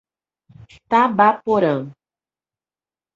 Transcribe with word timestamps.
Tabaporã 0.89 1.93